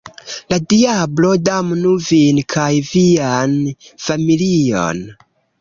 [0.53, 3.55] La diablo damnu vin kaj vian
[4.07, 5.07] familion!